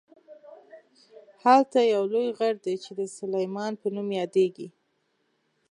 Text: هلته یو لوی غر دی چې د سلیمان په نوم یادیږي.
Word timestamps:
هلته 1.43 1.79
یو 1.93 2.03
لوی 2.13 2.27
غر 2.37 2.55
دی 2.65 2.75
چې 2.83 2.91
د 2.99 3.01
سلیمان 3.17 3.73
په 3.81 3.87
نوم 3.95 4.09
یادیږي. 4.19 4.67